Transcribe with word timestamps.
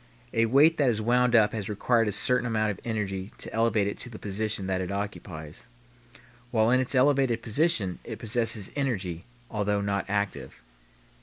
A 0.33 0.47
weight 0.47 0.77
that 0.77 0.89
is 0.89 0.99
wound 0.99 1.35
up 1.35 1.53
has 1.53 1.69
required 1.69 2.07
a 2.07 2.11
certain 2.11 2.47
amount 2.47 2.71
of 2.71 2.79
energy 2.83 3.31
to 3.37 3.53
elevate 3.53 3.85
it 3.85 3.99
to 3.99 4.09
the 4.09 4.17
position 4.17 4.65
that 4.65 4.81
it 4.81 4.91
occupies. 4.91 5.67
While 6.49 6.71
in 6.71 6.79
its 6.79 6.95
elevated 6.95 7.43
position 7.43 7.99
it 8.03 8.17
possesses 8.17 8.71
energy, 8.75 9.25
although 9.51 9.79
not 9.79 10.05
active. 10.09 10.63